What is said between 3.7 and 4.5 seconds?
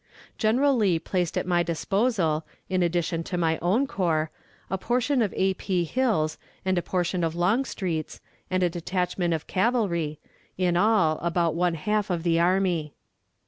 corps,